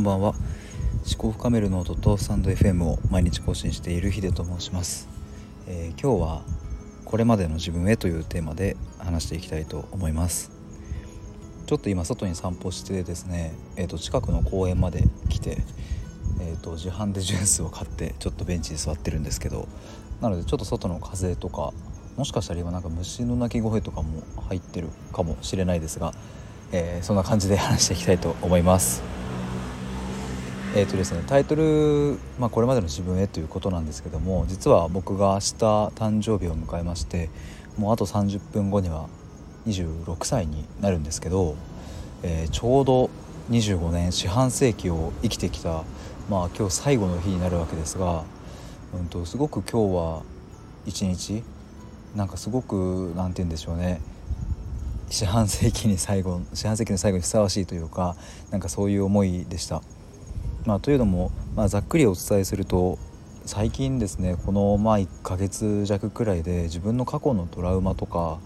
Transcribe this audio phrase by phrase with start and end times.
[0.00, 0.34] こんばんは。
[1.06, 5.10] 思考深めるノートとスタンド FM を毎日更新しているヒデと申します、
[5.66, 6.42] えー、今日は
[7.04, 10.52] これまでの自分へというテーマで話していきたいと思います。
[11.66, 15.58] ちょっと今外に散歩してですね、えー、と近くの公園まで来て、
[16.40, 19.68] えー、と自販でジュースを買ってちょっとベンチに座ってるんですけど
[20.22, 21.74] なのでちょっと外の風とか
[22.16, 26.14] もしかしたら今なんか虫の鳴き声とかも入ってるかもしれないですが、
[26.72, 29.19] えー、そんな感じで話していきたいと思います。
[30.72, 35.40] えーとですね、タイトル、まあ、これまでの自分へということなんですけども実は僕が明日
[35.96, 37.28] 誕生日を迎えまして
[37.76, 39.08] もうあと30分後には
[39.66, 41.56] 26歳になるんですけど、
[42.22, 43.10] えー、ちょうど
[43.50, 45.82] 25年四半世紀を生きてきた、
[46.30, 48.22] まあ、今日最後の日になるわけですが、
[48.94, 50.22] うんと、すごく今日は
[50.86, 51.42] 一日
[52.14, 54.00] なんかすごく何て言うんでしょうね
[55.08, 58.14] 四半世紀に最後四半世紀の最後にふさわしいというか
[58.52, 59.82] なんかそういう思いでした。
[60.66, 62.98] まあ、というのも、まあ、ざっくりお伝えすると
[63.46, 68.38] 最近ですねこのまあ1ヶ月弱くらいで自分の過去のトラウマとか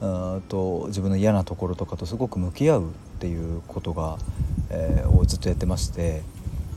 [0.00, 0.06] う
[0.38, 4.18] んと自分の嫌なところとかとすごく向き合うっていうことが、
[4.70, 6.22] えー、をずっとやってまして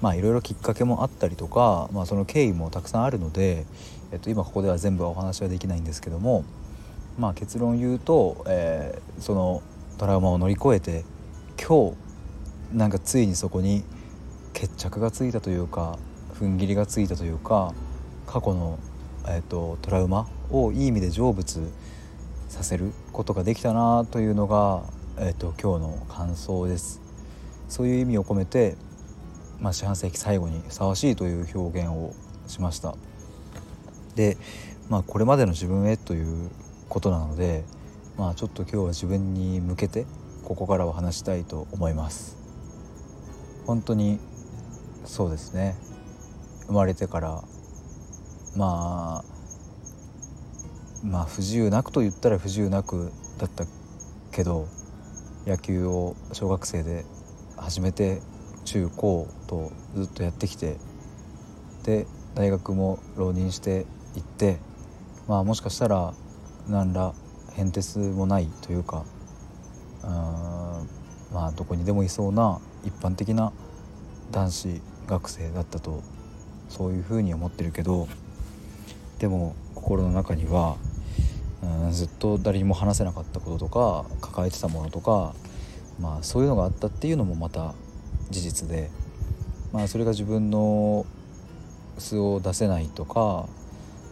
[0.00, 3.66] まあいろいろきっかけもあったりとか、まあ、その経緯もたくさんあるので、
[4.12, 6.44] えっと、今ここでは全部はお話はできないんですけども、
[7.18, 9.62] まあ、結論言うと、えー、その
[9.98, 11.04] トラウマを乗り越えて
[11.62, 13.84] 今日なんかついにそこに
[14.52, 15.98] 決着がついたというか
[16.34, 17.74] 踏ん切りがついたというか
[18.26, 18.78] 過去の、
[19.26, 21.60] えーと、トラウマをいい意味で成仏
[22.48, 24.82] させることができたなというのが、
[25.18, 27.00] えーと、今日の感想です。
[27.68, 28.76] そういう意味を込めて、
[29.60, 32.12] まあ、四半世紀最後にふさわしいという表現を
[32.46, 32.94] しました。
[34.14, 34.36] で、
[34.88, 36.50] まあ、これまでの自分へという
[36.88, 37.64] ことなので、
[38.18, 40.06] まあ、ちょっと今日は自分に向けて
[40.44, 42.36] ここからは話したいと思います。
[43.66, 44.18] 本当に
[45.04, 45.76] そうですね。
[46.66, 47.42] 生まれてから
[48.56, 49.24] まあ
[51.04, 53.64] まあ不自由なくと言ったら不自由なくだった
[54.30, 54.66] けど
[55.46, 57.04] 野球を小学生で
[57.56, 58.20] 始めて
[58.64, 60.76] 中高とずっとやってきて
[61.84, 63.86] で大学も浪人して
[64.16, 64.58] いって
[65.28, 66.14] まあもしかしたら
[66.68, 67.12] 何ら
[67.54, 69.04] 変哲もないというか
[70.04, 70.10] うん
[71.34, 73.52] まあどこにでもいそうな一般的な
[74.30, 76.02] 男子学生だったと
[76.68, 78.08] そういうふうに思ってるけど
[79.18, 80.76] でも心の中には、
[81.62, 85.34] うん、ずっと誰にも話せなかったこととか抱えてたものとか、
[86.00, 87.74] まあ、そういうのがあったっていうのもまた
[88.30, 88.90] 事実で、
[89.72, 91.06] まあ、それが自分の
[91.98, 93.46] 素を出せないとか、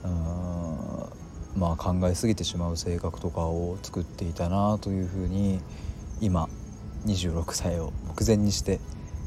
[0.04, 5.60] うん、まあ、考えすぎてしまう性格とかを作っていたなというふうに
[6.20, 6.48] 今
[7.06, 8.78] 26歳を目前にして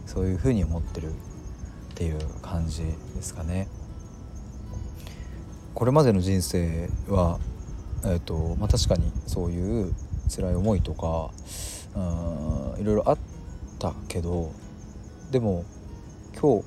[0.06, 1.12] そういうふうに思ってる。
[1.94, 3.68] っていう感じですかね。
[5.76, 7.40] これまでの人生は、
[8.04, 9.94] えーとまあ、確かにそういう
[10.30, 11.32] 辛い思いとか
[11.96, 13.18] うんいろいろあっ
[13.80, 14.52] たけど
[15.32, 15.66] でも
[16.40, 16.66] 今日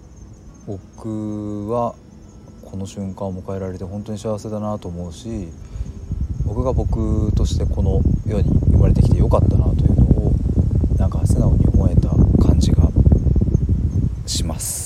[0.66, 1.94] 僕は
[2.64, 5.48] この瞬間を迎えられて本当に幸せだなと思うし
[6.44, 10.32] 僕が僕としてこの世に生まれてきてよかったなというのを
[10.98, 12.10] なんか素直に思えた
[12.44, 12.88] 感じが
[14.26, 14.85] します。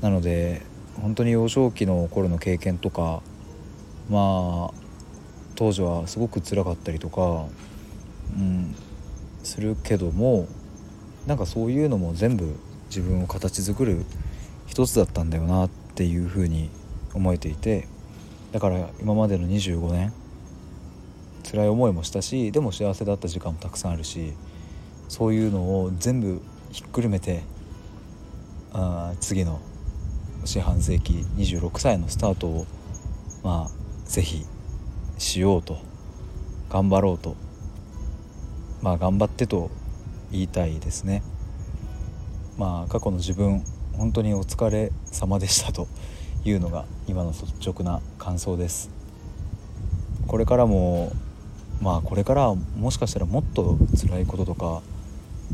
[0.00, 0.62] なので
[1.00, 3.22] 本当に幼少期の頃の経験とか
[4.08, 4.74] まあ
[5.54, 7.46] 当時はすごく辛かったりとか、
[8.34, 8.74] うん、
[9.42, 10.48] するけども
[11.26, 12.56] なんかそういうのも全部
[12.88, 14.04] 自分を形作る
[14.66, 16.70] 一つだったんだよなっていうふうに
[17.14, 17.86] 思えていて
[18.52, 20.12] だから今までの25年
[21.50, 24.32] 辛い思いもしたしでも幸せだった時間もたくさんあるし
[25.08, 26.40] そういうのを全部
[26.70, 27.42] ひっくるめて
[28.72, 29.60] あ次の
[30.44, 32.66] 四半世紀26歳のスタートを
[33.42, 33.70] まあ
[34.06, 34.46] 是非
[35.18, 35.78] しようと
[36.70, 37.36] 頑張ろうと
[38.82, 39.70] まあ頑張ってと
[40.32, 41.22] 言いたいですね。
[42.56, 45.88] まあ過去の自分本当にお疲れ様でしたと
[46.44, 48.90] いうのが今の率直な感想です。
[50.26, 51.12] これからも
[51.82, 54.82] まあこれからもしかしたらもっと辛いこととか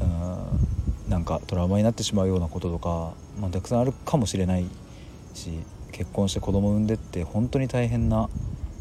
[0.01, 4.67] うんなんかトラウマになってしまうようなこととかまあ、たくさんあるかもしれない
[5.35, 5.51] し
[5.93, 8.29] 結婚して子供産んでって本当に大変な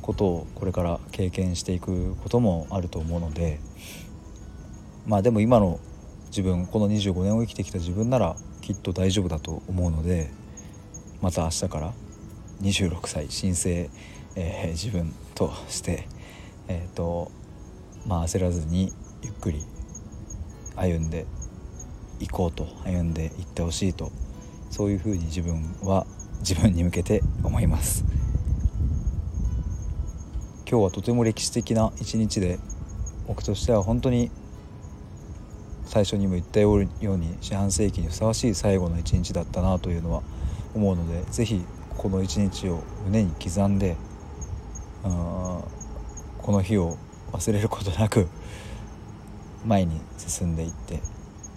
[0.02, 3.60] ことをこれから経験していくこともあると思うので
[5.06, 5.80] まあでも今の
[6.28, 10.30] 自分この25年を生きてきた自分ならきっと大丈夫だと思うので
[11.22, 11.94] また明日から
[12.62, 13.90] 26歳新生、
[14.36, 16.08] えー、自分として
[16.68, 17.32] え、ー、と
[18.08, 19.64] まあ焦らずにゆっくり
[20.76, 21.26] 歩んで
[22.20, 24.12] いこうと歩んでいってほしいと
[24.70, 26.06] そういうふうに自分は
[26.40, 28.04] 自分に向けて思います。
[30.68, 32.60] 今日はとても歴史的な一日で
[33.28, 34.32] 僕としては本当に
[35.86, 36.90] 最初にも言ったように
[37.40, 40.24] 四半世紀にふさわしい最後の一日だったなというのは
[40.74, 41.64] 思うので是非
[41.96, 43.96] この一日を胸に刻んで
[45.04, 46.98] この日を
[47.32, 48.28] 忘れることなく
[49.66, 51.00] 前に進んでいって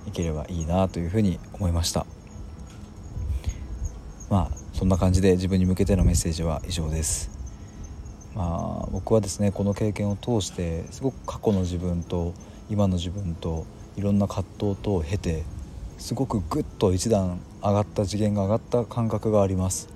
[0.08, 2.06] いければいいなというふうに思いました。
[4.30, 7.30] まあそんな感じで自分に向けてのメッセージは以上です。
[8.34, 12.34] まあ僕はですねこの経験を通してすごく過去の自分と
[12.70, 13.66] 今の自分と
[13.96, 15.44] いろんな葛藤とを経て
[15.98, 19.88] すごくぐっと一段上がった次元が上がった感覚があります。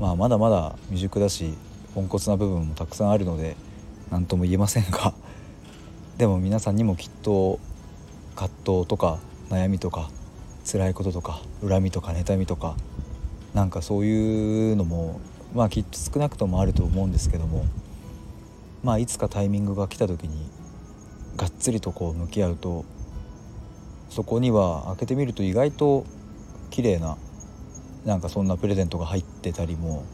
[0.00, 1.54] まあまだまだ未熟だし
[1.94, 3.56] ポンコツな部分もたくさんあるので
[4.10, 5.14] 何とも言えませんが。
[6.18, 7.58] でも皆さんにもきっと
[8.34, 10.10] 葛藤とか悩みとか
[10.70, 12.76] 辛いこととか恨みとか妬みとか
[13.54, 15.20] なんかそういうのも
[15.54, 17.64] まあきっと少なくともあると思うんですけども
[18.82, 20.50] まあいつかタイミングが来た時に
[21.36, 22.84] がっつりとこう向き合うと
[24.08, 26.04] そこには開けてみると意外と
[26.70, 27.16] 綺麗な
[28.04, 30.04] なんかそんなプレゼントが入ってたりも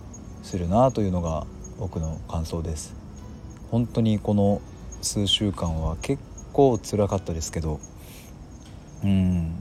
[0.43, 1.47] するなというのが
[1.79, 2.95] 僕の感想です。
[3.71, 4.61] 本当にこの
[5.03, 7.81] 数週間は結構辛かったですけど
[9.05, 9.55] うん。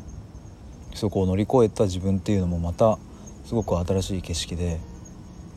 [0.93, 2.97] そこを乗り越えた自分っていうのもまた
[3.45, 4.79] すごく新しい景色で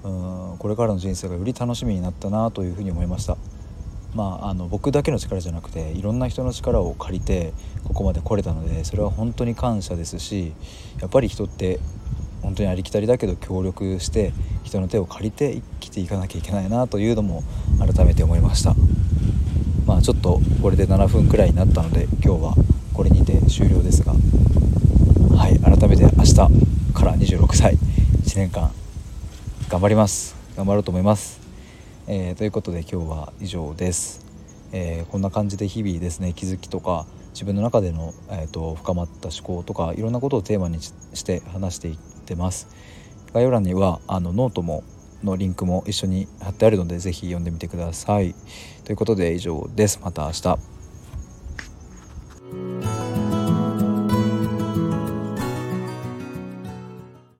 [0.04, 0.08] う
[0.54, 3.36] んこれからの人生がより楽しみになったなというふうに思いました。
[4.14, 10.52] まあ、あの僕だけの力じゃなくていろんな人の力を借りてここまで来れたのでそれは本当に感謝ですし
[11.00, 11.80] やっぱり人って
[12.42, 14.34] 本当にありきたりだけど協力して
[14.64, 17.42] 人の手を借りて生きていかなきゃいけないなというのも
[17.78, 18.74] 改めて思いました。
[19.86, 22.54] まあちょっとこれで7分くらいになったので今日は
[22.94, 28.70] これにて終了ですがはい改めて明日から26歳1年間
[29.68, 30.36] 頑張ります。
[30.54, 31.40] 頑張ろうと思います。
[32.06, 34.26] えー、ということで今日は以上です、
[34.72, 40.92] えー、こんな感じで日々ですね気づきとか自分の中での、えーと、深まった思考とかいろんなことをテーマにし
[41.24, 42.68] て話していってます。
[43.32, 44.84] 概要欄にはあのノートも
[45.24, 48.34] のリンクも一緒に貼ってあるので是非読んでみてください。
[48.84, 50.00] ということで以上です。
[50.02, 50.71] また明日。